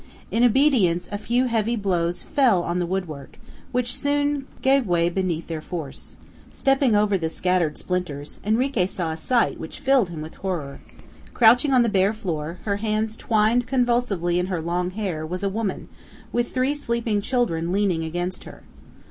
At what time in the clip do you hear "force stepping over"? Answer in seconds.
5.61-7.19